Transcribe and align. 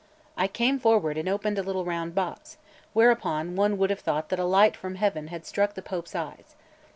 I 0.35 0.47
came 0.47 0.79
forward, 0.79 1.15
and 1.19 1.29
opened 1.29 1.59
a 1.59 1.61
little 1.61 1.85
round 1.85 2.15
box; 2.15 2.57
whereupon 2.93 3.55
one 3.55 3.77
would 3.77 3.91
have 3.91 3.99
thought 3.99 4.29
that 4.29 4.39
a 4.39 4.45
light 4.45 4.75
from 4.75 4.95
heaven 4.95 5.27
had 5.27 5.45
struck 5.45 5.75
the 5.75 5.83
Pope's 5.83 6.15
eyes. 6.15 6.55